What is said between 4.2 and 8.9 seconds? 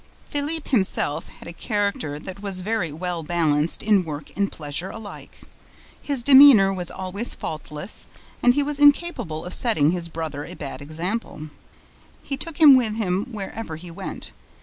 and pleasure alike; his demeanor was always faultless; and he was